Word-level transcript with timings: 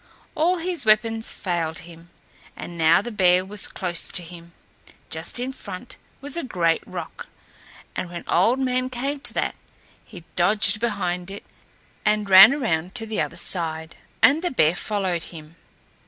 All 0.33 0.57
his 0.57 0.83
weapons 0.83 1.31
failed 1.31 1.77
him, 1.85 2.09
and 2.57 2.75
now 2.75 3.03
the 3.03 3.11
bear 3.11 3.45
was 3.45 3.67
close 3.67 4.11
to 4.13 4.23
him. 4.23 4.51
Just 5.11 5.37
in 5.39 5.51
front 5.51 5.95
was 6.21 6.35
a 6.35 6.43
great 6.43 6.81
rock, 6.87 7.27
and 7.95 8.09
when 8.09 8.23
Old 8.27 8.57
Man 8.57 8.89
came 8.89 9.19
to 9.19 9.33
that, 9.35 9.53
he 10.03 10.23
dodged 10.35 10.79
behind 10.79 11.29
it 11.29 11.45
and 12.03 12.27
ran 12.27 12.51
around 12.51 12.95
to 12.95 13.05
the 13.05 13.21
other 13.21 13.35
side, 13.37 13.95
and 14.23 14.41
the 14.43 14.49
bear 14.49 14.75
followed 14.75 15.21
him. 15.21 15.55